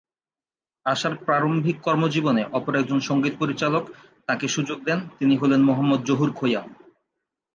আশার 0.85 1.13
প্রারম্ভিক 1.25 1.77
কর্মজীবনে 1.81 2.43
অপর 2.51 2.73
একজন 2.75 2.99
সঙ্গীত 2.99 3.33
পরিচালক 3.39 3.83
তাঁকে 4.27 4.47
সুযোগ 4.47 4.77
দেন, 4.83 4.99
তিনি 5.19 5.33
হলেন 5.37 5.61
মোহাম্মদ 5.63 6.01
জহুর 6.03 6.31
খৈয়াম। 6.33 6.67